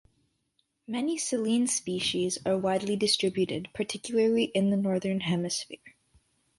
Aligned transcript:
Many 0.87 1.15
"Silene" 1.19 1.67
species 1.67 2.39
are 2.43 2.57
widely 2.57 2.95
distributed, 2.95 3.69
particularly 3.75 4.45
in 4.45 4.71
the 4.71 4.77
northern 4.77 5.19
hemisphere. 5.19 5.93